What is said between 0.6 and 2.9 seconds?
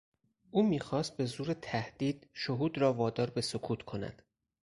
میخواست به زور تهدید شهود